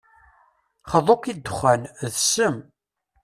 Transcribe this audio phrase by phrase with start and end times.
[0.93, 1.81] Xḍu-k i ddexxan,
[2.13, 2.55] d ssem.